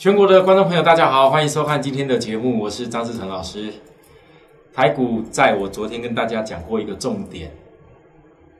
[0.00, 3.70] 全国的观众朋友，大家好，欢迎收看今天的节目，我是张志成老师。
[4.72, 7.52] 台股在我昨天跟大家讲过一个重点，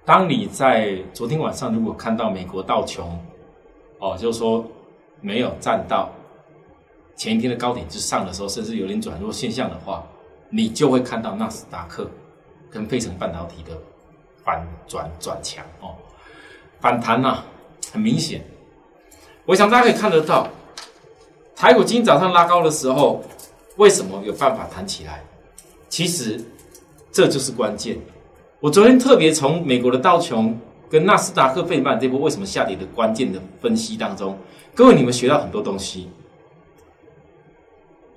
[0.04, 3.18] 当你在昨天晚上如果看到美国道琼，
[4.00, 4.62] 哦，就是说
[5.22, 6.10] 没有站到
[7.16, 10.06] 前一天的高点之上的时候，甚至有点转弱现象的话，
[10.50, 12.06] 你就会看到纳斯达克
[12.70, 13.70] 跟费城半导体的
[14.44, 15.96] 反转转强哦，
[16.80, 17.42] 反弹呐、
[17.90, 18.44] 很明显。
[19.46, 20.46] 我想大家可以看得到。
[21.60, 23.22] 台股今天早上拉高的时候，
[23.76, 25.22] 为什么有办法弹起来？
[25.90, 26.42] 其实
[27.12, 27.98] 这就是关键。
[28.60, 30.58] 我昨天特别从美国的道琼
[30.88, 34.38] 跟纳斯达克费曼这波为什么下跌的关键的分析当中，
[34.74, 36.08] 各位你们学到很多东西。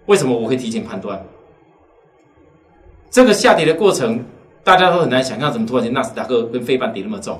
[0.05, 1.21] 为什么我会提前判断？
[3.11, 4.23] 这个下跌的过程，
[4.63, 7.37] 大家都很难想象，怎么突然间纳斯达克跟费曼跌那么重？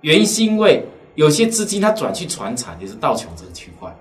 [0.00, 3.96] 原因是因为有些资金它转去传产，也是道琼这个区块。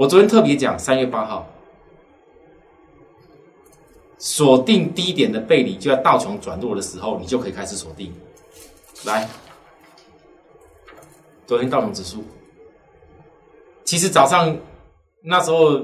[0.00, 1.46] 我昨天特别讲，三月八号
[4.16, 8.10] 锁定低点的背离，就在道琼转弱的时候，你就可以开始锁定。
[9.04, 9.28] 来，
[11.46, 12.24] 昨天道琼指数，
[13.84, 14.56] 其实早上
[15.22, 15.78] 那时候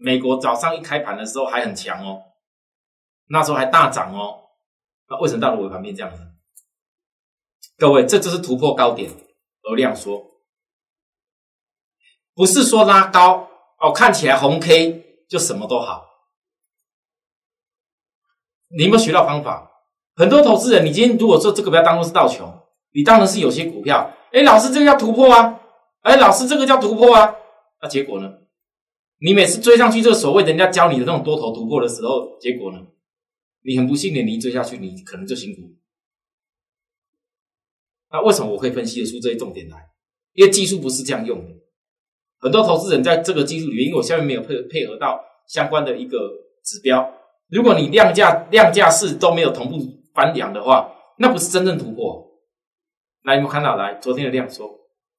[0.00, 2.20] 美国早上一开盘的时候还很强哦，
[3.28, 4.34] 那时候还大涨哦。
[5.08, 6.20] 那为什么到了尾盘变这样子？
[7.78, 9.08] 各位，这就是突破高点
[9.62, 10.20] 而量缩，
[12.34, 13.46] 不是说拉高。
[13.80, 16.06] 哦，看起来红 K 就什么都好。
[18.68, 19.68] 你有没有学到方法？
[20.14, 22.46] 很多投资人，你今天如果说这个不要当做是道琼，
[22.92, 25.60] 你当然是有些股票，哎，老师这个要突破啊，
[26.02, 27.34] 哎，老师这个叫突破啊，
[27.80, 28.30] 那结果呢？
[29.18, 32.78] 你每次追上去，这个所谓人家教你的那种多头突破的时候，结果呢？
[33.62, 35.62] 你很不幸的，你一追下去，你可能就辛苦。
[38.12, 39.90] 那为什么我会分析得出这些重点来？
[40.32, 41.59] 因为技术不是这样用的。
[42.40, 46.18] 很多投资人在这个技术里面，因我下面没有配配合到相关的一个
[46.64, 47.12] 指标。
[47.48, 49.78] 如果你量价量价是都没有同步
[50.14, 52.26] 翻扬的话，那不是真正突破。
[53.24, 53.76] 来，有没有看到？
[53.76, 54.70] 来，昨天的量缩，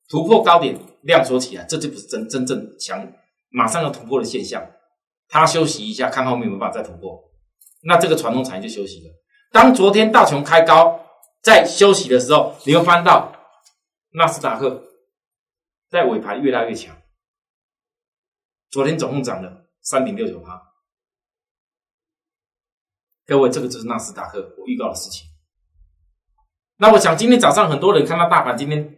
[0.09, 3.07] 突破高点，量缩起来，这就不是真真正强，
[3.49, 4.65] 马上要突破的现象。
[5.29, 7.17] 它休息一下，看后面有没有办法再突破。
[7.83, 9.11] 那这个传统产业就休息了。
[9.51, 10.99] 当昨天大熊开高，
[11.43, 13.31] 在休息的时候，你会翻到
[14.13, 14.81] 纳斯达克
[15.89, 16.95] 在尾盘越来越强。
[18.71, 20.61] 昨天总共涨了三点六九趴，
[23.25, 25.27] 各位，这个就是纳斯达克我预告的事情。
[26.77, 28.97] 那我想今天早上很多人看到大盘今天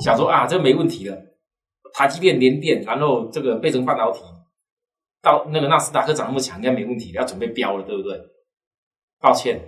[0.00, 1.18] 想说啊，这没问题了，
[1.92, 4.20] 台积电、联电，然后这个倍成半导体
[5.20, 8.16] 到那个纳斯达克涨那么强，应该没问题，要准备飙了，对不对？
[9.18, 9.60] 抱歉，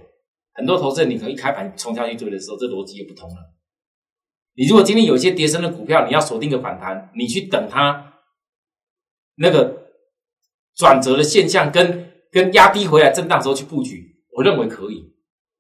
[0.53, 3.37] 很多投资人你可能一开盘冲下去追的时候，这逻辑也不通了。
[4.55, 8.13] 你如果今天有一些跌升的股票，你要锁定个反弹，你去等它。
[9.37, 9.91] 那个
[10.77, 15.13] 转折的现象跟跟压低回来震荡时候去布局，我认为可以。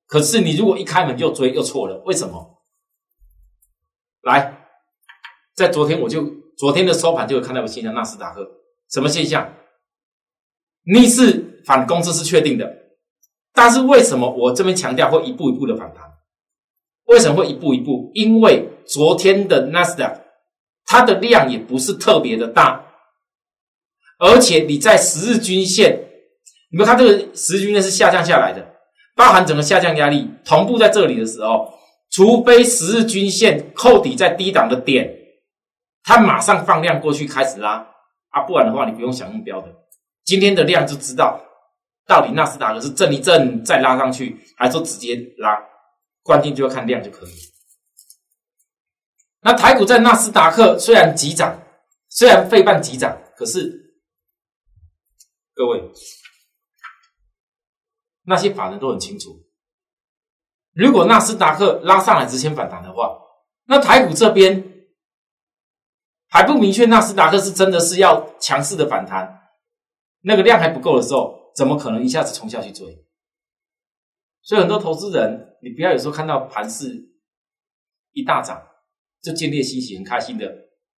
[0.06, 2.02] 可是你如果一开门就追，又错了。
[2.04, 2.62] 为什么？
[4.22, 4.66] 来，
[5.54, 6.24] 在昨天我就
[6.56, 8.48] 昨天的收盘就有看到个现象，纳斯达克
[8.90, 9.54] 什么现象？
[10.84, 12.70] 逆势反攻这是确定的，
[13.52, 16.04] 但是为什么我这边强调会一步一步的反弹？
[17.06, 18.10] 为什么会一步一步？
[18.14, 20.20] 因为昨天的纳斯达克
[20.84, 22.83] 它的量也不是特别的大。
[24.18, 25.98] 而且你在十日均线，
[26.70, 28.64] 你们看这个十日均线是下降下来的，
[29.16, 31.68] 包含整个下降压力同步在这里的时候，
[32.10, 35.12] 除非十日均线扣底在低档的点，
[36.04, 37.84] 它马上放量过去开始拉
[38.30, 39.68] 啊，不然的话你不用想目标的。
[40.24, 41.40] 今天的量就知道
[42.06, 45.58] 到底纳斯达克是震一震再拉上去，还是说直接拉，
[46.22, 47.30] 关键就要看量就可以。
[49.42, 51.60] 那台股在纳斯达克虽然急涨，
[52.08, 53.83] 虽然费半急涨，可是。
[55.54, 55.90] 各位，
[58.24, 59.46] 那些法人都很清楚，
[60.72, 63.16] 如果纳斯达克拉上来之前反弹的话，
[63.66, 64.88] 那台股这边
[66.28, 69.48] 还不明确，纳斯达克是真的是要强势的反弹，
[70.22, 73.06] 那个量还不够的时候，怎么可能一下子冲下去追？
[74.42, 77.14] 所以很多投资人，你不要有时候看到盘势
[78.10, 78.60] 一大涨，
[79.22, 80.52] 就建立欣喜，很开心的，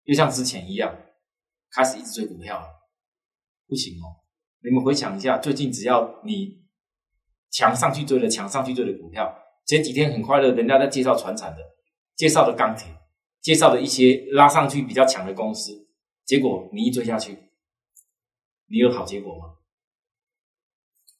[0.05, 0.97] 又像之前一样，
[1.71, 2.67] 开始一直追股票了，
[3.69, 4.26] 不行哦。
[4.67, 6.61] 你们回想一下，最近只要你
[7.53, 9.33] 强上去追的、强上去追的股票，
[9.65, 11.59] 前几天很快乐，人家在介绍船产的、
[12.17, 12.93] 介绍的钢铁、
[13.41, 15.71] 介绍的一些拉上去比较强的公司，
[16.25, 17.39] 结果你一追下去，
[18.69, 19.55] 你有好结果吗？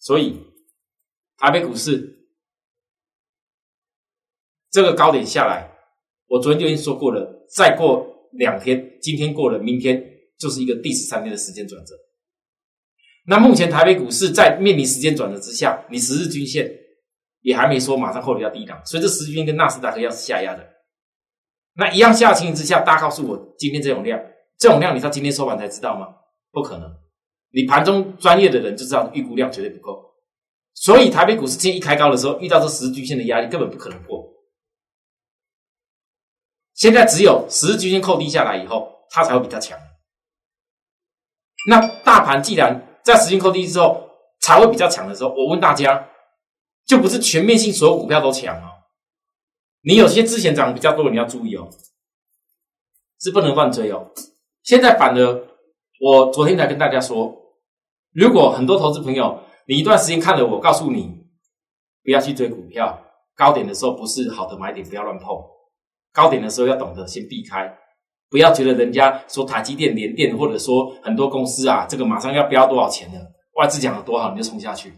[0.01, 0.41] 所以
[1.37, 2.27] 台北股市
[4.73, 5.71] 这个高点下来，
[6.27, 10.03] 我昨天就已经说过了，再过两天，今天过了，明天
[10.37, 11.95] 就是一个第十三天的时间转折。
[13.27, 16.71] 那目前台北股市在面临时间转折之下，你十日均线
[17.41, 20.65] 也还没说马上扣离到低档，所以这十日均线跟纳斯达克一样是下压的。
[21.75, 24.19] 那一样下的情形之下，大家告诉我，今天这种量，
[24.59, 26.07] 这种量，你到今天收盘才知道吗？
[26.53, 26.91] 不可能，
[27.51, 30.03] 你盘中专业的人就知道预估量绝对不够。
[30.73, 34.25] 所以台北股市今天一开高的时候，遇到这十日均线的压力，根本不可能破。
[36.75, 39.79] 现在只有十日均线扣低下来以后，它才会比较强。
[41.69, 44.11] 那大盘既然在时间扣低之后
[44.41, 46.09] 才会比较强的时候，我问大家，
[46.85, 48.67] 就不是全面性所有股票都强哦。
[49.83, 51.71] 你有些之前涨比较多，你要注意哦，
[53.21, 54.11] 是不能乱追哦。
[54.65, 55.47] 现在反而，
[56.01, 57.33] 我昨天才跟大家说，
[58.13, 61.25] 如果很多投资朋友，你一段时间看了我，告诉你
[62.03, 63.01] 不要去追股票，
[63.37, 65.29] 高点的时候不是好的买点，不要乱碰。
[66.13, 67.73] 高点的时候要懂得先避开。
[68.29, 73.21] 不要觉得人家说台积电、联电，或者说很多公司啊，这个马上要飙多少钱了，
[73.55, 74.93] 外资讲的多好，你就冲下去。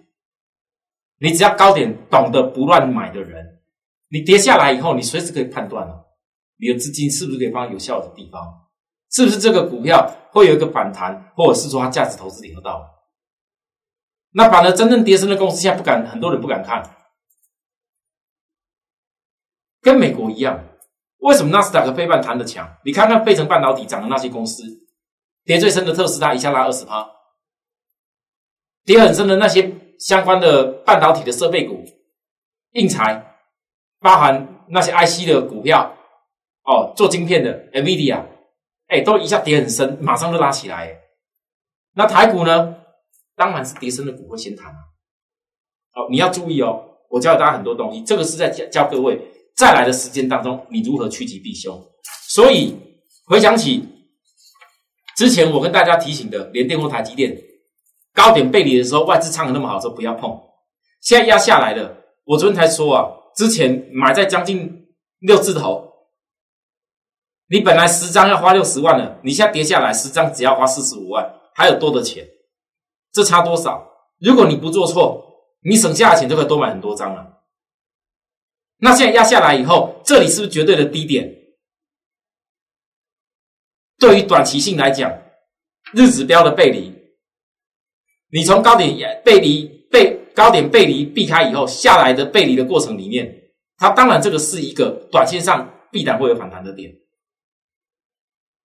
[1.21, 3.45] 你只要高点懂得不乱买的人，
[4.09, 6.07] 你跌下来以后，你随时可以判断了，
[6.59, 8.41] 你的资金是不是可以放有效的地方，
[9.11, 12.89] 是不是这个股票会有一个反弹，或者是说它价值投资点得到。
[14.31, 16.83] 那反而真正跌升的公司，现在不敢，很多人不敢看，
[19.81, 20.65] 跟美国一样。
[21.19, 22.69] 为什么纳斯达克非半弹的强？
[22.85, 24.63] 你看看费城半导体涨的那些公司，
[25.45, 27.09] 跌最深的特斯拉一下拉二十趴，
[28.85, 31.85] 跌很深的那些相关的半导体的设备股、
[32.73, 33.35] 硬材，
[34.01, 35.97] 包含那些 IC 的股票，
[36.63, 38.25] 哦，做晶片的 NVIDIA，
[38.87, 40.97] 哎，都一下跌很深，马上就拉起来。
[41.95, 42.77] 那台股呢？
[43.35, 44.79] 当然是跌深的股会先弹啊。
[45.95, 49.21] 哦，你要注意哦，我教大家很多东西，这个是在教教各位。
[49.59, 51.77] 再来的时间当中，你如何趋吉避凶？
[52.29, 52.77] 所以
[53.27, 53.85] 回想起
[55.17, 57.37] 之前我跟大家提醒的连电或台积电
[58.15, 60.31] 高点背离的时候，外资唱的那么好，说不要碰。
[61.01, 61.93] 现在压下来了，
[62.25, 64.87] 我昨天才说啊，之前买在将近
[65.19, 65.93] 六字头，
[67.49, 72.25] 你本来十张要花六十万了，你现在跌下来十张只要花四十五万，还有多的钱，
[73.13, 73.85] 这差多少？
[74.21, 75.21] 如果你不做错，
[75.63, 77.38] 你省下的钱就可以多买很多张了。
[78.81, 81.35] 那现在压下来以后，这里是不是绝对的低点？
[83.99, 85.13] 对于短期性来讲，
[85.93, 86.95] 日指标的背离，
[88.31, 96.93] 你从高点背离背高点背离避开以后，下来的背离的过程里面，它当然这个是一个短线上必然会有反弹的点。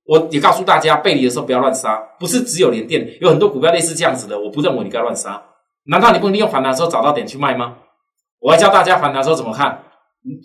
[0.05, 5.43] 我也告诉大家，背离的时候不要乱杀，不是只有连电，有很多股票类似这样子的，我不认为你该乱杀。
[5.85, 7.79] 难道你不能利用反弹的时候找到点去卖吗？
[8.37, 9.83] 我要教大家反弹时候怎么看。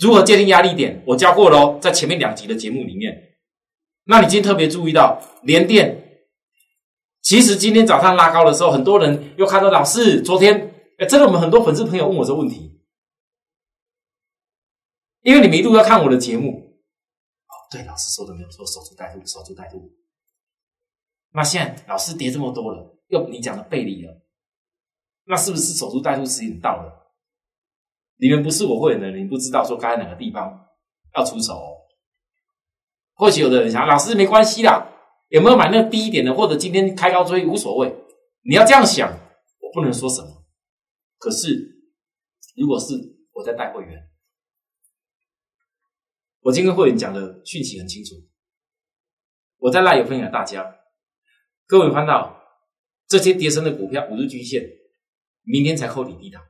[0.00, 1.02] 如何界定压力点？
[1.06, 3.36] 我教过喽，在前面两集的节目里面。
[4.04, 6.22] 那你今天特别注意到连电，
[7.22, 12.80] 其实今天早上拉高的时候，很多人又看到老师昨天，哎，真的我们很多粉丝朋友问我这问题，
[15.22, 16.50] 因为你们一路要看我的节目。
[16.50, 19.92] 哦，对，老师说的没有错，守株待兔，守株待兔。
[21.32, 24.22] 那现在老师跌这么多了，又你讲的背离了，
[25.26, 26.97] 那是不是守株待兔时间到了？
[28.20, 30.66] 你们不是我会员的人，你不知道说该在哪个地方
[31.16, 31.76] 要出手。
[33.14, 34.88] 或许有的人想，老师没关系啦，
[35.28, 37.94] 有没有买那低一点的，或者今天开高追无所谓。
[38.42, 40.44] 你要这样想，我不能说什么。
[41.18, 41.80] 可是，
[42.56, 42.94] 如果是
[43.32, 44.08] 我在带会员，
[46.40, 48.14] 我今天跟会员讲的讯息很清楚，
[49.58, 50.76] 我在那有分享大家。
[51.66, 52.40] 各位看到
[53.08, 54.64] 这些跌升的股票五日均线，
[55.42, 56.42] 明天才扣底低档。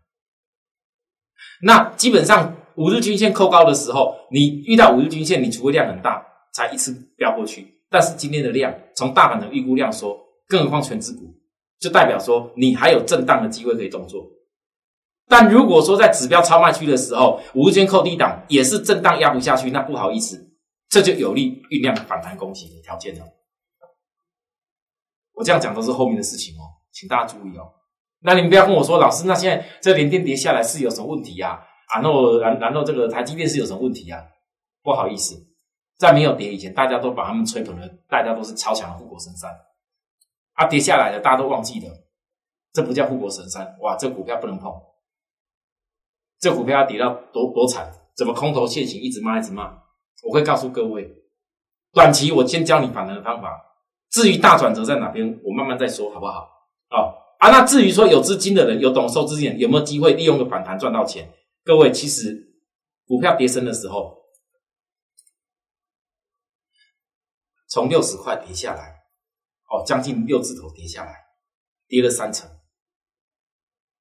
[1.62, 7.66] 那基本上五日均线扣高的时候，你遇到五日均线，你除非量很大，才一次飙过去。
[7.90, 11.34] 但是今天的量，从大盘的预估量说，更何况全指股，
[11.80, 14.24] 就代表说你还有震荡的机会可以动作。
[15.26, 20.38] 但如果说在指标超卖区的时候，五日均扣低档也是震荡压不下去，那不好意思，
[20.88, 23.24] 这就有利酝酿反弹攻击的条件了。
[25.34, 27.77] 我这样讲都是后面的事情哦，请大家注意哦。
[28.20, 31.64] 那你们不要跟我说，老师，那现在这连电跌下来是有什么问题呀？
[31.86, 34.26] 啊，那然然后这个台积电是有什么问题呀？
[34.82, 35.36] 不好意思，
[35.98, 39.50] 在没有跌以前，大家都把他们吹捧的，大家都是超强的护国神山。
[40.54, 41.94] 啊，跌下来了，大家都忘记了，
[42.72, 43.76] 这不叫护国神山。
[43.80, 44.72] 哇，这股票不能碰，
[46.40, 47.88] 这股票要跌到多多惨？
[48.16, 49.72] 怎么空头现行，一直骂一直骂？
[50.24, 51.08] 我会告诉各位，
[51.92, 53.56] 短期我先教你反弹的方法，
[54.10, 56.50] 至于大转折在哪边，我慢慢再说，好不好？
[56.90, 57.14] 哦。
[57.38, 61.32] 啊，那至于说有资金的人，有懂收资金，有没有机会利用个反弹赚到钱？
[61.64, 62.36] 各位，其实
[63.06, 64.16] 股票跌升的时候，
[67.68, 68.96] 从六十块跌下来，
[69.70, 71.14] 哦，将近六字头跌下来，
[71.86, 72.50] 跌了三成。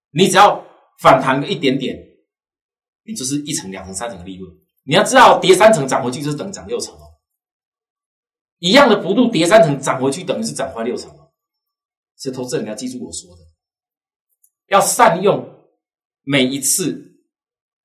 [0.09, 0.65] 你只要
[0.99, 1.95] 反弹一点点，
[3.03, 4.51] 你就是一层、两层、三层的利润。
[4.83, 7.05] 你要知道，跌三层涨回去就是等涨六层哦。
[8.57, 11.26] 一样的幅度跌三层涨回去，等于是涨快六层哦。
[12.17, 13.41] 所以，投资人你要记住我说的，
[14.69, 15.47] 要善用
[16.23, 16.99] 每一次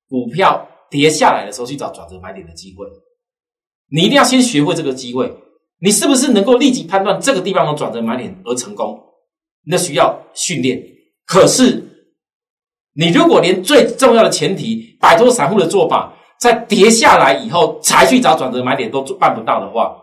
[0.07, 2.85] 股票跌下来的时候去找转折买点的机会。
[3.89, 5.31] 你一定要先学会这个机会，
[5.79, 8.99] 你是不是能够立即判断这个地方的转折买点而成功？
[9.65, 10.81] 那需要训练。
[11.25, 12.09] 可是，
[12.93, 19.95] 你如果连最重要的前提摆脱散户的做法，在跌下来以后才去找转折买点都办不到的话，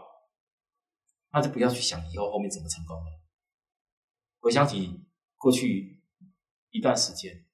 [1.33, 3.20] 那就不要去想以后后面怎么成功了。
[4.41, 5.01] 回想起
[5.37, 6.03] 过去
[6.71, 7.45] 一段时间，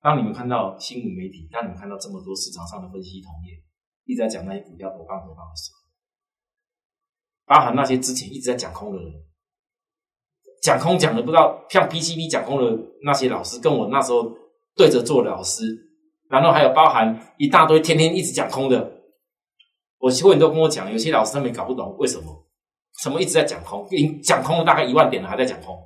[0.00, 3.62] 当你们看到新闻媒体，当你们看到这么多市场上的分析同业。
[4.06, 5.78] 一直在讲那些股票多棒多棒的时候，
[7.44, 9.12] 包含那些之前一直在讲空的人，
[10.62, 14.36] 讲空讲的不知道，像 PCB 讲空的那些老师，跟我那时候
[14.74, 15.62] 对着做的老师，
[16.28, 19.04] 然后还有包含一大堆天天一直讲空的，
[19.98, 22.49] 我会很多跟我讲，有些老师他们搞不懂为什么，
[23.02, 23.88] 什么一直在讲空，
[24.22, 25.76] 讲空了大概一万点了，还在讲空，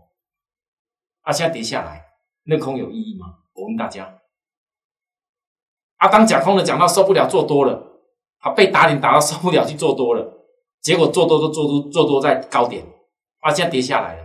[1.20, 2.04] 啊，现在跌下来，
[2.42, 3.26] 那空有意义吗？
[3.54, 4.20] 我问大家，
[5.96, 7.92] 啊，当讲空的讲到受不了，做多了。
[8.40, 10.46] 他被打脸打到受不了，去做多了，
[10.82, 12.84] 结果做多都做多做多在高点，
[13.38, 14.24] 啊，现在跌下来了。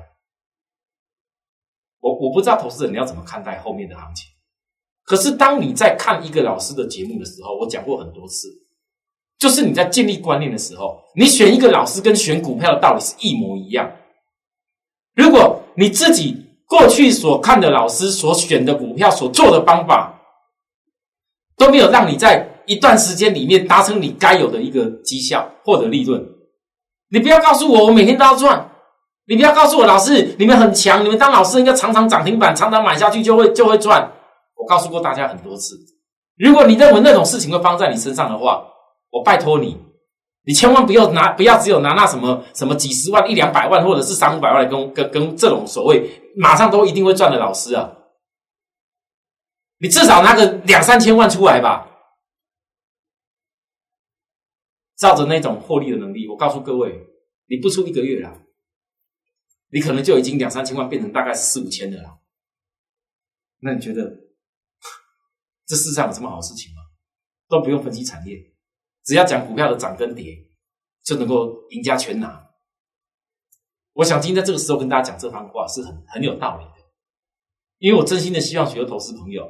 [1.99, 4.27] 我我不知道投资人你要怎么看待后面的行情。
[5.03, 8.49] 可是当你在看一个老师的节目的时候，我讲过很多次，
[9.39, 13.89] 就是你在建立观念的时候，你选一个老师跟选股票的道理是一模一样。
[15.15, 20.21] 如果你自己过去所看的老师所选的股票所做的方法
[21.57, 22.47] 都没有让你在。
[22.69, 26.23] 一段时间里面达成你该有的一个绩效或者利润，
[27.09, 28.69] 你不要告诉我我每天都要赚，
[29.25, 34.07] 你不要告诉我老师你们很强，你们当老师应该常常涨停板，常常买下去就会就会赚。
[34.55, 35.75] 我告诉过大家很多次，
[36.37, 38.63] 如果你认为那种事情会发生在你身上的话，
[39.09, 39.77] 我拜托你，
[40.43, 47.91] 你千万不要拿不要只有拿那什么什么几十万一两百万或者是三五百万来跟跟跟这种所谓马上都一定会赚的老师啊，
[49.79, 51.87] 你至少拿个两三千万出来吧。
[54.95, 57.07] 照着那种获利的能力，我告诉各位，
[57.47, 58.41] 你不出一个月了，
[59.69, 62.19] 你可能就已经两三千万变成大概四五千的了。
[63.59, 64.03] 那你觉得
[65.65, 66.81] 这世上有什么好事情吗？
[67.47, 68.35] 都不用分析产业，
[69.05, 70.37] 只要讲股票的涨跟跌，
[71.03, 72.47] 就能够赢家全拿。
[73.93, 76.85] 我想今天在这个时候跟大家讲这番话是很很有道理的，
[77.79, 79.45] 因为我真心的希望许多投资朋友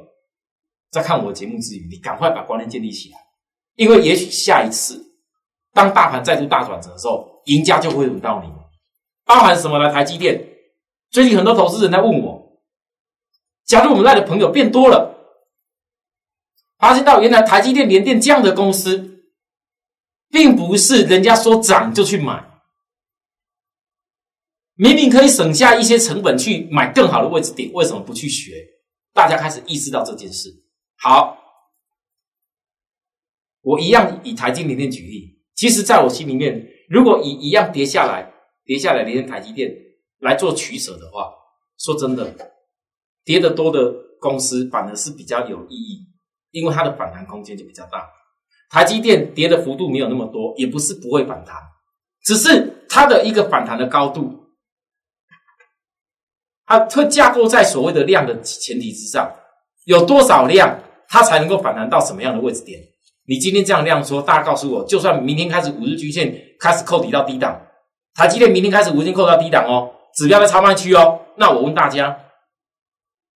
[0.90, 3.18] 在看我节目之余，你赶快把观念建立起来，
[3.76, 5.06] 因为也许下一次。
[5.72, 8.50] 当大盘再度大转折的时候，赢家就会轮到你。
[9.24, 9.92] 包含什么呢？
[9.92, 10.44] 台积电，
[11.10, 12.60] 最近很多投资人在问我，
[13.66, 15.14] 假如我们赖的朋友变多了，
[16.76, 19.19] 发现到原来台积电、联电这样的公司，
[20.30, 22.42] 并不是人家说涨就去买，
[24.74, 28.52] 明明可以省下一些成本去买更好的位置点，为什么不去学？
[29.12, 30.48] 大家开始意识到这件事。
[30.96, 31.36] 好，
[33.60, 35.38] 我一样以台积电举例。
[35.56, 38.32] 其实，在我心里面，如果以一样跌下来、
[38.64, 39.70] 跌下来连台积电
[40.20, 41.30] 来做取舍的话，
[41.76, 42.52] 说真的，
[43.24, 46.06] 跌得多的公司反而是比较有意义，
[46.52, 48.08] 因为它的反弹空间就比较大。
[48.70, 51.56] 台积电跌的幅度没有那么多，也不是不会反弹，
[52.22, 54.32] 只是它的一个反弹的高度，
[56.64, 59.28] 它会架构在所谓的量的前提之上，
[59.86, 62.80] 有多少量，它才能够反弹到什么样的位置点？
[63.26, 67.60] 你今天这样量说，大家告诉我，就算明天开始五日均线开始扣底到低档，
[68.14, 71.20] 台积电明天开始五日扣到低档哦，指标在超卖区哦。
[71.36, 72.16] 那我问大家，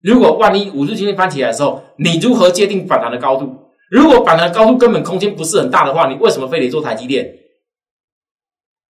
[0.00, 3.63] 如果万一五日均线翻起来的时候，你如何界定反弹的高度？
[3.94, 7.32] 如果反弹高度根本空间不是很大的话，你为什么非得做台积电？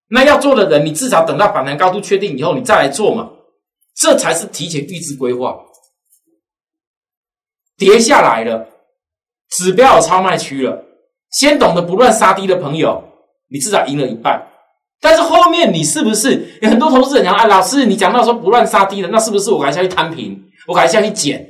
[0.08, 3.30] 那要做的人，你至少等到反弹高度确定以后，你再来做嘛，
[3.94, 5.60] 这才是提前预支规划。
[7.76, 8.66] 跌下来了，
[9.50, 10.82] 指标有超卖区了。
[11.32, 13.04] 先懂得不乱杀低的朋友，
[13.48, 14.50] 你至少赢了一半。
[15.02, 17.44] 但是后面你是不是有很多投资人讲啊？
[17.44, 20.50] 老师，你讲到说不乱杀低的，那是不是我还下去摊平？
[20.66, 21.46] 我还下去减？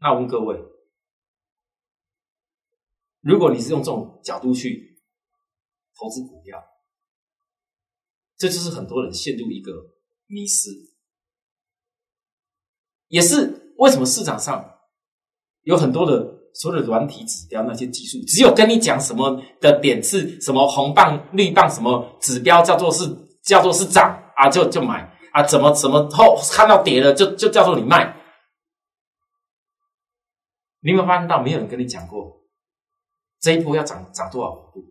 [0.00, 0.56] 那我问各位，
[3.24, 5.00] 如果你是用这种角度去
[5.98, 6.62] 投资股票，
[8.36, 9.72] 这就是很多人陷入一个
[10.26, 10.70] 迷失，
[13.08, 14.78] 也是为什么市场上
[15.62, 16.32] 有很多的。
[16.56, 23.04] 所有的软体指标那些技术，只有跟你讲什么的点是什么红棒绿棒什么指标叫做是
[23.42, 25.02] 叫做是涨啊，就就买
[25.32, 28.16] 啊，怎么怎么后看到跌了就就叫做你卖。
[30.78, 32.43] 你有没有发现到没有人跟你讲过
[33.44, 34.86] 这一波要涨涨多少幅度？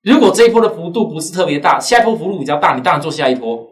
[0.00, 3.62] 如果这一波的幅度不是特别大，下一波幅度比较大，你当然做下一波，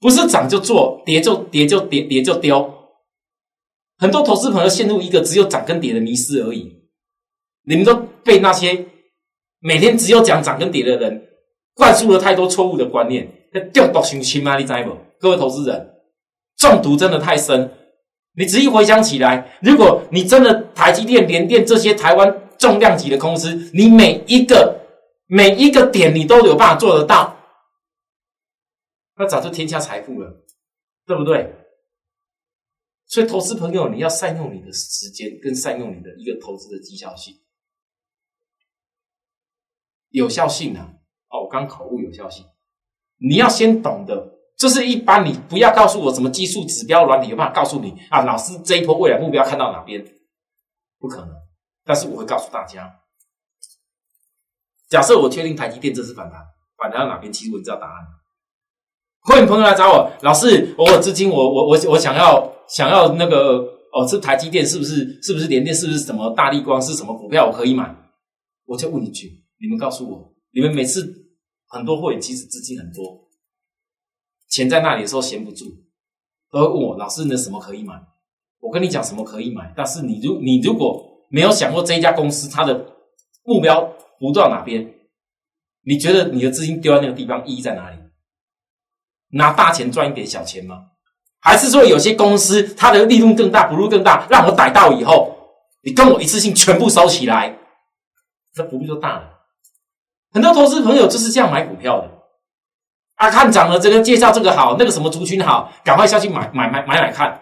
[0.00, 2.74] 不是涨就做，跌就跌就跌跌就丢。
[3.96, 6.70] 很多投资朋友陷入一个只有涨跟跌的迷失而已，
[7.64, 8.86] 你们都被那些
[9.60, 11.26] 每天只有讲涨跟跌的人
[11.74, 14.58] 灌输了太多错误的观念，那中毒性轻吗？
[14.58, 14.94] 你知不？
[15.18, 15.94] 各位投资人，
[16.58, 17.72] 中毒真的太深。
[18.32, 24.80] 你仔细回想起来，如果你真的台积电、联电这些台湾重量级的公司，你每一个
[25.26, 27.36] 每一个点你都有办法做得到，
[29.16, 30.44] 那早就天下财富了，
[31.06, 31.54] 对不对？
[33.06, 37.34] 所以，投资朋友，你要善用你的时间，跟善用你的一个投资的绩效性、
[40.10, 40.94] 有效性啊！
[41.28, 42.46] 哦，我刚口误，有效性，
[43.16, 44.29] 你要先懂得，
[44.60, 50.04] 这是一般你不要告诉我什么技术指标软体有办法告诉你啊，老师这一波未来目标看到哪边？
[50.98, 51.30] 不可能。
[51.86, 52.92] 但是我会告诉大家，
[54.90, 56.38] 假设我确定台积电这次反弹，
[56.76, 57.32] 反弹到哪边？
[57.32, 57.94] 其实我知道答案。
[59.22, 62.50] 欢迎朋友来找我，老师，我有资金，我我我我想要。
[62.68, 65.20] 想要那个哦，是台积电是不是？
[65.24, 65.74] 是不是联电？
[65.74, 66.80] 是不是什么大力光？
[66.80, 67.92] 是什么股票我可以买？
[68.64, 71.12] 我就问一句，你们告诉我，你们每次
[71.66, 73.28] 很多会其实资金很多，
[74.50, 75.64] 钱在那里的时候闲不住，
[76.50, 77.94] 都会问我老师，那什么可以买？
[78.60, 82.84] 我跟你讲什么可以买，但是你如你如果没有想过这一家公司它的
[83.44, 83.80] 目标
[84.18, 84.92] 不到哪边，
[85.84, 87.96] 你觉得你的资金丢在那个地方意义在哪里？
[89.32, 90.86] 拿大钱赚一点小钱吗？
[91.38, 95.34] 还是说有些公司它的利润更大，补入更大，让我逮到以后，
[95.82, 97.56] 你跟我一次性全部收起来，
[98.52, 99.38] 这幅度就大了。
[100.32, 102.10] 很多投资朋友就是这样买股票的，
[103.20, 107.38] 啊，看涨了，这个介绍这个好，那个什么族群好，赶快下去买买买买买看。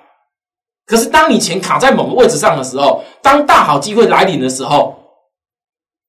[0.85, 4.99] 可是当你钱卡在某个位置上的时候，当大好机会来临的时候，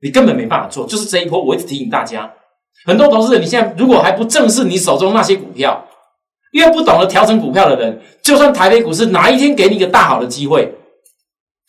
[0.02, 0.88] 你根本没办法做。
[0.88, 2.28] 就是这一波，我一直提醒大家，
[2.88, 5.86] 很多投资人，你现在如果还不正视你手中那些股票。
[6.52, 10.68] 因为不懂得调整股票的人，就算台北股市哪一天给你一个大好的机会，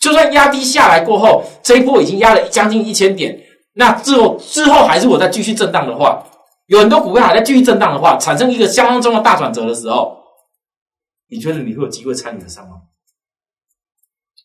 [0.00, 3.38] 就算压低下来过后，这一波已经压了将近一千点，
[3.74, 6.24] 那之后之后还是我再继续震荡的话，
[6.70, 10.22] 有很多股票还在继续震荡的话，产生一个相当重要大转折的时候，
[11.26, 12.82] 你觉得你会有机会参与得上吗？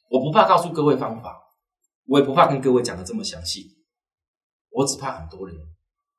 [0.10, 1.40] 我不怕告诉各位方法，
[2.08, 3.78] 我也不怕跟各位讲的这么详细，
[4.70, 5.56] 我只怕很多人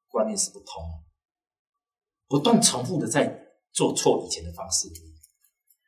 [0.06, 0.82] 观念是不通，
[2.28, 3.44] 不断重复的在。
[3.72, 4.88] 做错以前的方式，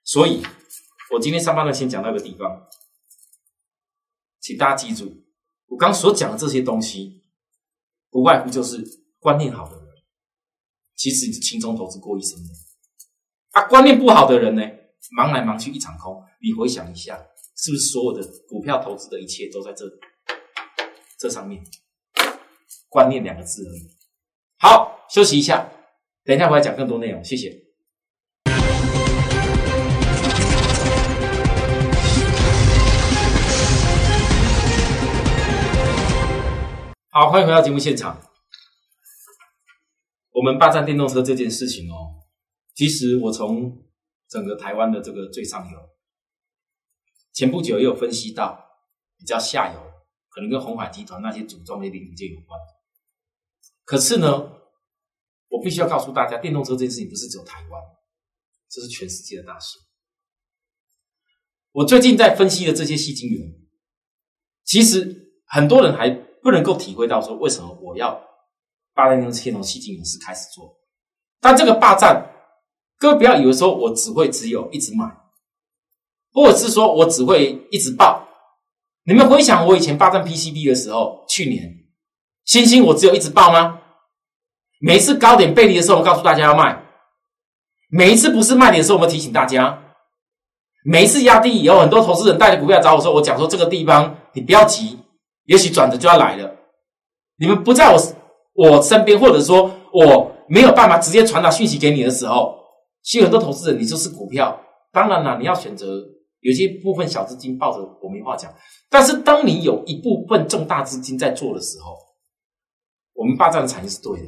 [0.04, 0.42] 所以
[1.10, 2.68] 我今天上半段先讲到一个地方，
[4.40, 5.10] 请大家记住，
[5.68, 7.24] 我刚所讲的这些东西，
[8.10, 8.84] 不外乎就是
[9.20, 9.87] 观念好的人，
[10.98, 12.48] 其实你是轻松投资过一生的；
[13.52, 14.62] 啊，观念不好的人呢，
[15.16, 16.20] 忙来忙去一场空。
[16.42, 17.16] 你回想一下，
[17.56, 19.84] 是不是所有的股票投资的一切都在这
[21.16, 21.62] 这上面？
[22.88, 23.88] 观念两个字而已。
[24.58, 25.70] 好，休息一下，
[26.24, 27.22] 等一下回来讲更多内容。
[27.22, 27.56] 谢谢。
[37.10, 38.20] 好，欢迎回到节目现场。
[40.38, 42.14] 我们霸占电动车这件事情哦，
[42.72, 43.84] 其实我从
[44.28, 45.78] 整个台湾的这个最上游，
[47.32, 48.64] 前不久也有分析到
[49.16, 49.80] 比较下游，
[50.28, 52.56] 可能跟红海集团那些组装的零件有关。
[53.84, 54.52] 可是呢，
[55.48, 57.82] 我必须要告诉大家，电动车这件事情不是只有台湾，
[58.70, 59.76] 这是全世界的大事。
[61.72, 63.52] 我最近在分析的这些细晶圆，
[64.62, 66.28] 其实很多人还。
[66.40, 68.16] 不能够体会到说为什么我要
[68.98, 70.76] 霸占用天龙西金影视开始做，
[71.40, 72.20] 但这个霸占，
[72.98, 75.06] 各位不要以为说我只会只有一直买，
[76.32, 78.26] 或者是说我只会一直报。
[79.04, 81.72] 你们回想我以前霸占 PCB 的时候，去年
[82.44, 83.80] 星星我只有一直报吗？
[84.80, 86.76] 每一次高点背离的时候，我告诉大家要卖；
[87.88, 89.78] 每一次不是卖点的时候，我们提醒大家；
[90.84, 94.98] 每一次压低以后，很多投资人带着股票找我说，我讲说这个地方你不要急。
[95.44, 96.52] 也许转折就要来了，
[97.36, 97.98] 你们不在我
[98.58, 102.58] 我身边，或者说我没有办法直接传达讯息给你的时候，
[103.02, 104.60] 其实很多投资人，你就是股票。
[104.90, 106.02] 当然了，你要选择
[106.40, 108.52] 有些部分小资金抱着，我没话讲。
[108.90, 111.96] 但是当你有一部分重大资金在做的时候，
[113.14, 114.26] 我们霸占的产业是对的。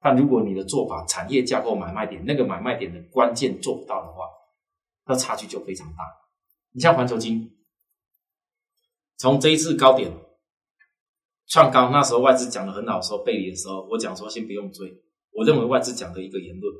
[0.00, 4.24] 但如果你的做法、产业架构、买卖点那个买卖点的关键做不到的话，
[5.06, 6.04] 那差距就非常大。
[6.72, 7.50] 你像环球金。
[9.18, 10.10] 从这一次高点
[11.52, 15.02] 创高，那时候外资讲的很好，说背离的时候，我讲说先不用追。
[15.32, 16.74] 我认为外资讲的一个言论，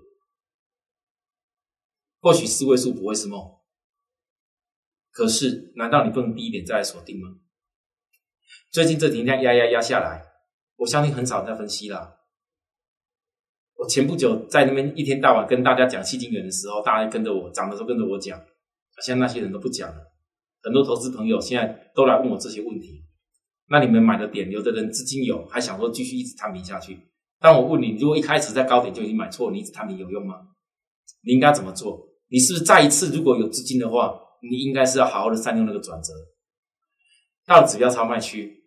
[2.22, 3.38] 或许四位数不会是梦，
[5.10, 7.36] 可是难道你不能低一点再来锁定吗？
[8.70, 10.24] 最近这几天压压压下来，
[10.76, 12.20] 我相信很少人在分析了。
[13.74, 18.42] 我前不久在那边一天到晚跟大家讲细金元的时候，大家跟着我涨的时候跟着我讲，
[19.02, 20.14] 现在那些人都不讲了。
[20.62, 23.01] 很多投资朋友现在都来问我这些问题。
[23.72, 26.98] 那你们买的点，有的人资金有，还想说继续一直摊平下去。
[27.40, 30.34] 但我问你，如果一开始在高点就已经买错，你一直摊平有用吗？
[31.22, 32.06] 你应该怎么做？
[32.28, 36.12] 你是不是再一次如果有资金的话，你应该是要好好的善用那个转折，
[37.46, 38.62] 到指标超卖区。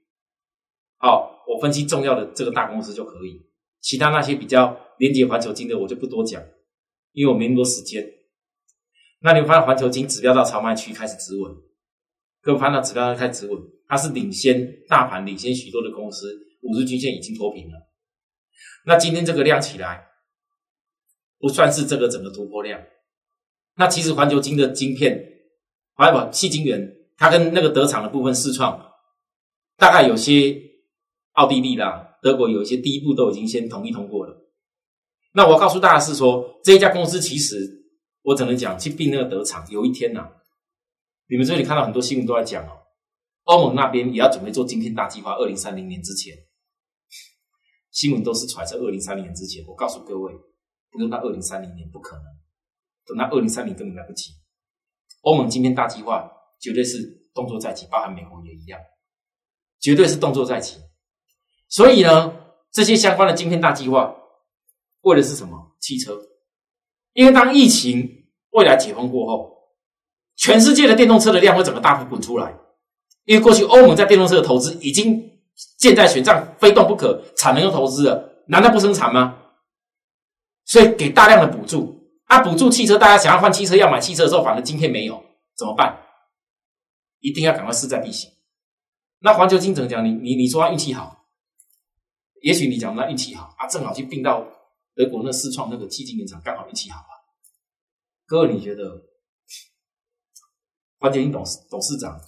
[0.98, 3.39] 好，我分析重要的这个大公司就可以，
[3.82, 4.78] 其他那些比较。
[4.98, 6.41] 连接环球金的我就不多讲，
[7.12, 8.02] 因为我没那么多时间。
[9.20, 11.52] 那你们发现环球金指标到超卖区开始止稳，
[12.45, 16.31] 各位看到指标开始稳，它是领先大盘，领先许多的公司，
[16.62, 17.89] 五日均线已经脱平了。
[18.86, 20.05] 那今天这个量起来，
[21.39, 22.79] 不算是这个整个突破量。
[23.77, 25.19] 那其实环球金的晶片，
[25.95, 28.79] 还有细晶圆，它跟那个德厂的部分试创，
[29.75, 30.55] 大概有些
[31.31, 34.38] 奥地利啦、德国有一些第一步都已经先同意通过了。
[35.34, 37.58] 那我告诉大家是说，这一家公司其实
[38.21, 40.29] 我只能讲去并那个德厂，有一天呐，
[41.27, 42.81] 你们这里看到很多新闻都在讲哦，
[43.43, 46.35] 欧盟那边也要准备做晶片大计划，二零三零年之前，
[47.91, 49.65] 新闻都是揣测二零三零年之前。
[49.67, 50.33] 我告诉各位，
[50.91, 52.25] 不用到二零三零年，不可能，
[53.05, 54.31] 等到二零三零根本来不及。
[55.21, 58.79] 欧盟晶片大计划绝对是动作在即，包含美国也一样，
[59.79, 60.77] 绝对是动作在即。
[61.67, 62.33] 所以呢，
[62.71, 64.15] 这些相关的晶片大计划。
[65.01, 65.77] 为的是什么？
[65.79, 66.19] 汽车，
[67.13, 69.55] 因为当疫情未来解封过后，
[70.45, 72.53] 全世界的电动车的量会整个大幅滚出来。
[73.23, 75.19] 因为过去欧盟在电动车的投资已经
[75.79, 79.36] 箭在弦上，非动不可，产能又投资了，难道不生产吗？
[80.65, 85.19] 所以给大量的补助啊，补助汽车，大家想要换汽车，要买汽车的时候，反正今天没有，
[85.58, 85.97] 怎么办？
[87.21, 88.29] 一定要赶快势在必行。
[89.17, 90.05] 那环球金怎么讲？
[90.05, 91.25] 你你你说他运气好，
[92.43, 94.45] 也许你讲他运气好啊，正好去并到。
[94.97, 97.12] 德国那四创那个基金原厂刚好运气好啊！
[98.25, 98.84] 各位，你觉得
[101.06, 102.20] 环球金董事董事长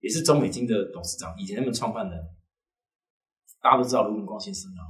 [0.00, 2.18] 也是中美金的董事长，以前他们创办人，
[3.60, 4.80] 大家都知道卢永光先生啊，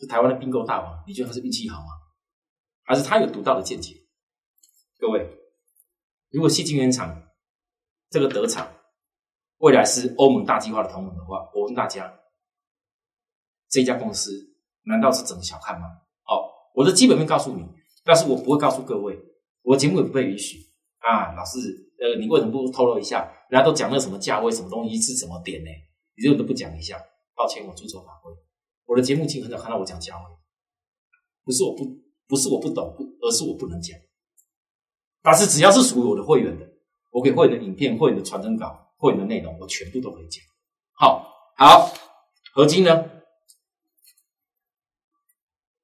[0.00, 1.04] 是台湾的并购大王。
[1.06, 1.86] 你觉得他是运气好吗？
[2.82, 4.04] 还是他有独到的见解？
[4.98, 5.30] 各位，
[6.30, 7.22] 如果西金原厂
[8.08, 8.66] 这个德厂
[9.58, 12.12] 未来是欧盟大计划的同盟的话，我问大家，
[13.68, 14.32] 这家公司？
[14.86, 15.86] 难道是怎么小看吗？
[16.24, 17.64] 哦，我的基本面告诉你，
[18.02, 19.16] 但是我不会告诉各位，
[19.62, 20.58] 我节目也不被允许
[21.00, 21.32] 啊。
[21.34, 21.58] 老师，
[21.98, 23.30] 呃，你为什么不透露一下？
[23.50, 25.70] 人家都讲那什么价位，什么东西是什么点呢？
[26.16, 27.02] 你这个都不讲一下，
[27.34, 28.32] 抱歉，我遵守法规。
[28.86, 30.24] 我的节目经很少看到我讲价位，
[31.44, 31.84] 不是我不，
[32.28, 33.98] 不是我不懂，而是我不能讲。
[35.22, 36.66] 但是只要是属于我的会员的，
[37.10, 40.42] 我给会员的影片、会员的传真稿、会员的内容，我全部都可以讲。
[40.92, 41.92] 好，好，
[42.52, 43.10] 合金呢？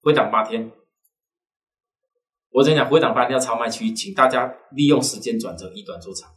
[0.02, 0.70] 回档八天，
[2.56, 6.30] 我跟你讲，回档八天要超卖区，请大家利用时间转折，以短做长。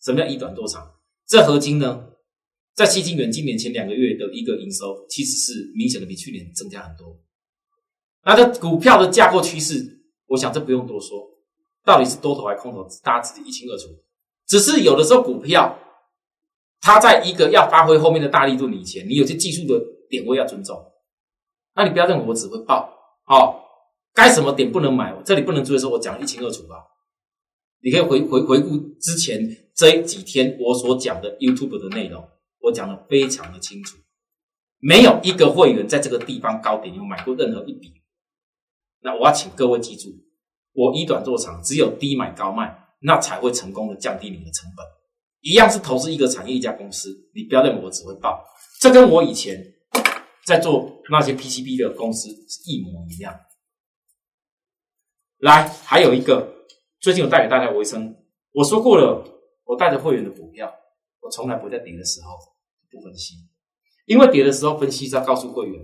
[0.00, 0.90] 什么叫以短做长？
[1.28, 2.02] 这合金呢，
[2.74, 7.14] 在西金元今年前两个月的一个营收，其实是明显的比去年增加很多。
[8.24, 11.28] 那这股票的架构趋势，我想这不用多说，
[11.84, 13.88] 到底是多头还是空头，大家自己一清二楚。
[14.46, 15.78] 只是有的时候股票，
[16.80, 20.82] 它在一个要发挥后面的大力度以前，你有些技术的点位要尊重。
[21.74, 22.90] 那你不要认为我只会报。
[23.26, 23.62] 好，
[24.20, 25.14] 该什么点不能买？
[25.24, 26.76] 这里不能追的时候，我讲一清二楚吧。
[27.82, 29.40] 你可以回回回顾之前
[29.74, 32.22] 这几天我所讲的 YouTube 的内容，
[32.60, 33.96] 我讲的非常的清楚。
[34.78, 37.92] 没有一个会员在这个地方高点有买过任何一笔。
[39.00, 40.10] 那我要请各位记住，
[40.72, 44.84] 我以短做长，只有低买高卖，那才会成功的降低你的成本。
[45.40, 48.44] 一样是投资一个产业一家公司，你不要认为我只会报。
[48.80, 49.56] 这跟我以前。
[50.46, 53.32] 在做那些 PCB 的公司是一模一样。
[55.40, 56.66] 来，还有一个，
[57.00, 58.14] 最近我带给大家维生，
[58.52, 59.24] 我说过了，
[59.64, 60.70] 我带着会员的股票，
[61.20, 62.36] 我从来不在跌的时候
[62.90, 63.34] 不分析，
[64.04, 65.82] 因为跌的时候分析是要告诉会员，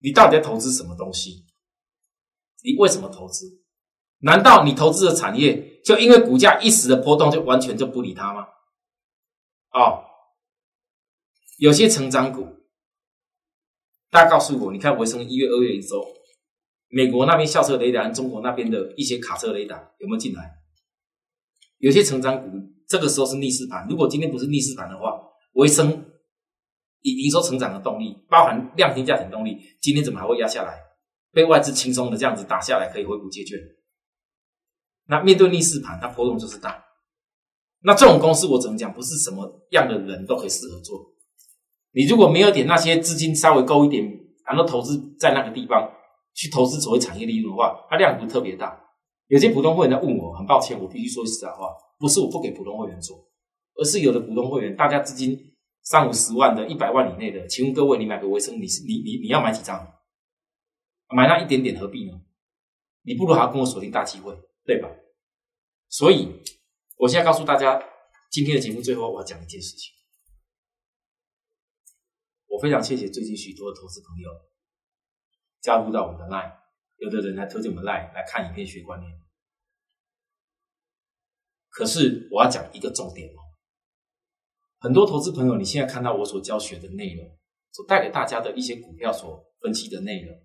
[0.00, 1.46] 你到底在投资什么东西，
[2.62, 3.62] 你为什么投资？
[4.18, 8.46] 难道你投资的产业就因为股价一时的波动就完全就不理它吗？
[9.70, 10.04] 哦。
[11.56, 12.46] 有些成长股，
[14.10, 16.04] 大家告诉我，你看维生一月、二月一周，
[16.88, 20.50] 美国那边校车雷达，中国那边的一些卡车雷达有没有进来？
[21.78, 23.86] 有些成长股这个时候是逆势盘。
[23.88, 25.20] 如果今天不是逆势盘的话，
[25.52, 26.06] 维生
[27.02, 30.78] 以营收成长的动力，包含量天价钱动力，今天怎么还会压下来？
[31.30, 33.58] 被外资轻松的这样子打下来，可以回补借券。
[35.06, 36.82] 那面对逆势盘，它波动就是大。
[37.82, 40.98] 那这种公司，我只能讲，不是什么样的人都可以适合做。
[41.92, 44.04] 你如果没有点那些资金稍微够一点，
[44.44, 45.92] 然后投资在那个地方
[46.38, 48.80] 去投资所谓产业利润的话，它量不特别大。
[49.26, 53.28] 有些普通会员在问我，很抱歉，我必须说句实在话，不是我不给普通会员做，
[53.74, 55.36] 而是有的普通会员，大家资金
[55.82, 59.84] 三五十万的、一百万以内的，请问各位，你买个卫生，你是你你你要买几张？
[61.08, 62.20] 买那一点点何必呢？
[63.02, 64.88] 你不如还跟我锁定大机会，对吧？
[65.88, 66.28] 所以。
[67.00, 67.80] 我现在告诉大家，
[68.28, 69.94] 今天的节目最后我要讲一件事情。
[72.48, 74.28] 我非常谢谢最近许多的投资朋友
[75.60, 76.52] 加入到我们的 Line，
[76.96, 79.12] 有的人来推荐我们 Line 来看影片学观念。
[81.70, 83.38] 可是我要讲一个重点哦，
[84.78, 87.38] 很多投资朋友，你现在看到我所教学的内容，
[87.72, 90.36] 所带给大家的一些股票所分析的内容，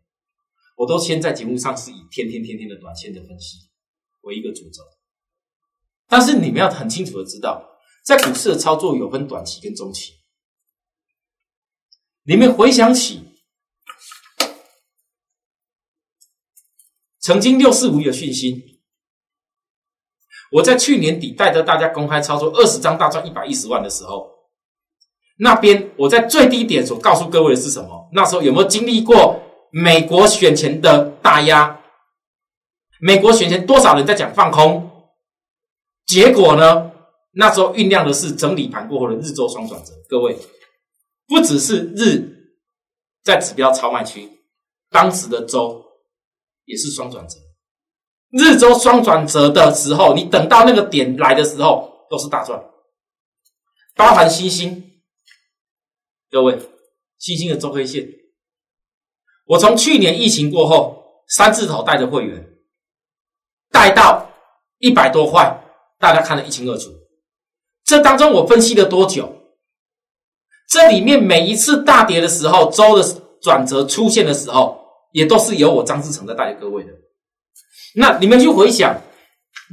[0.78, 3.70] 我都先在节目上是以天天天天的短线的分析
[4.22, 4.84] 为一个主轴。
[6.08, 10.14] 但是你们要很清楚的知道，在股市的操作有分短期跟中期。
[12.24, 13.33] 你们回想起
[17.24, 18.62] 曾经六四五有信心，
[20.52, 24.30] 我在去年底带着大家公开操作二十张大赚一百一十万的时候，
[25.38, 28.10] 那边我在最低点所告诉各位的是什么？
[28.12, 31.80] 那时候有没有经历过美国选前的大压？
[33.00, 34.92] 美国选前多少人在讲放空？
[36.06, 36.92] 结果呢？
[37.36, 39.94] 那时候酝酿的是整理盘过后的日周双转折。
[40.10, 40.38] 各位，
[41.26, 42.52] 不只是日
[43.24, 44.30] 在指标超卖区，
[44.92, 45.83] 当时的周
[46.66, 47.36] 也是双转折。
[48.32, 52.64] 日周双转折的时候，你等到那个点来的时候，都是大赚。
[53.96, 55.02] 包含星星，
[56.32, 56.60] 各位，
[57.20, 58.08] 星星的周黑线，
[59.46, 62.58] 我从去年疫情过后，三字头带着会员
[63.72, 64.32] 带到
[64.80, 65.60] 一百多块。
[66.00, 66.90] 大家看得一清二楚，
[67.86, 69.34] 这当中我分析了多久？
[70.68, 74.83] 这里面每一次大跌的时候，周的转折出现的时候，
[75.14, 76.92] 也都是由我张志成在带各位的。
[77.96, 79.00] 那你们去回想，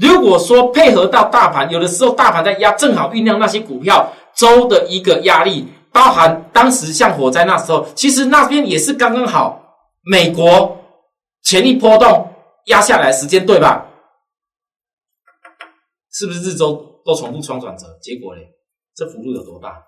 [0.01, 10.79] 如果说配合到大盘，有的时候大盘在压，正好酝酿那些股票周的一个压力，包含当时像火灾那时候，其实那边也是刚刚好，美国
[11.43, 12.33] 潜力波动
[12.67, 13.87] 压下来时间，对吧？
[16.13, 17.87] 是不是日周都重复双转折？
[18.03, 18.43] 结果嘞，
[18.95, 19.83] 这幅度有多大？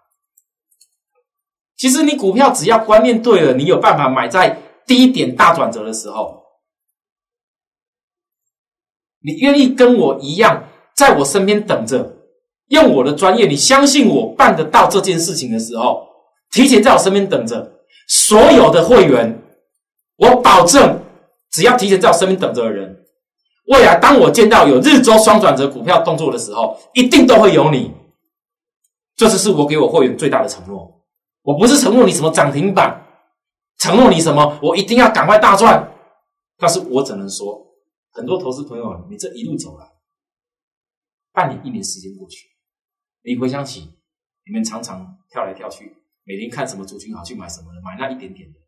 [1.76, 6.42] 其实你股票只要观念对了，你有办法买在低点大转折的时候，
[9.20, 10.64] 你愿意跟我一样，
[10.94, 12.16] 在我身边等着，
[12.68, 16.06] 用我的专业，你相信我办得到这件事情的时候，
[16.50, 17.72] 提前在我身边等着，
[18.08, 19.42] 所有的会员，
[20.16, 21.00] 我保证，
[21.50, 22.98] 只要提前在我身边等着的人。
[23.68, 27.92] 未来，当我见到有日周双转折股票动作的时候，一定都会有你。
[29.14, 31.00] 这次是我给我会员最大的承诺。
[31.42, 33.01] 我不是承诺你什么涨停板，
[33.82, 35.92] 承诺你什么，我一定要赶快大赚。
[36.56, 37.66] 但是我只能说，
[38.12, 39.92] 很多投资朋友，你这一路走来，
[41.32, 42.46] 半年、一年时间过去，
[43.24, 43.80] 你回想起
[44.46, 48.60] 你们常常跳来跳去，每天看什么族群好去买什么，买那一点点的，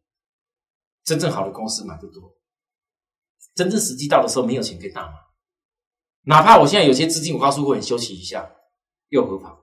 [1.05, 2.37] 真正好的公司买不多。
[3.55, 5.15] 真正时机到的时候，没有钱可以大买。
[6.23, 8.51] 哪怕我现在有些资金，我告诉会员休息一下，
[9.11, 9.63] 又何妨？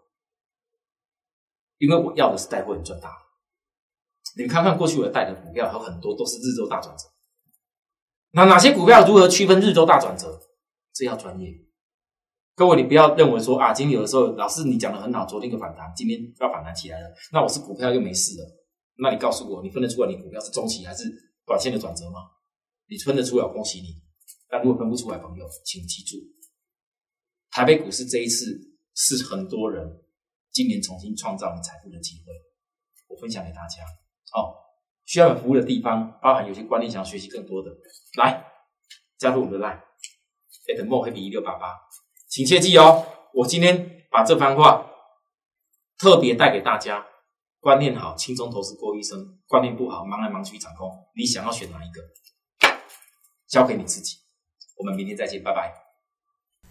[1.77, 3.11] 因为我要的是带会员赚大。
[4.35, 7.03] 你们看看过去我带的股票，有很多都是日周大转折。
[8.31, 10.39] 那哪些股票如何区分日周大转折？
[10.93, 11.53] 这要专业。
[12.55, 18.45] 各位，你不要认为说啊，今天有的时候老师你讲的很好，昨天个反弹，今天要反弹起来了，那我是股票又没事了。
[18.97, 21.03] 那你告诉我，你分得出来你股票是中期还是
[21.45, 22.19] 短线的转折吗？
[22.87, 24.01] 你分得出来，恭喜你。
[24.47, 26.17] 但如果分不出来，朋友，请记住，
[27.49, 28.45] 台北股市这一次
[28.95, 30.01] 是很多人
[30.51, 32.33] 今年重新创造你财富的机会。
[33.07, 33.83] 我分享给大家。
[34.33, 34.55] 哦，
[35.05, 37.71] 需要有服务的地方，包含有些观念想要学习更多的，
[38.17, 38.45] 来
[39.17, 39.79] 加入我们的 line
[40.67, 41.79] at more happy 一六八八，
[42.27, 43.05] 请切记哦。
[43.33, 44.89] 我今天把这番话
[45.97, 47.07] 特别带给大家。
[47.59, 50.89] 观念好，轻松投资过一生；观念不好，忙来忙去掌控。
[51.15, 52.01] 你想要选哪一个？
[53.47, 54.17] 交给你自己，
[54.77, 55.90] 我们明天再见，拜拜。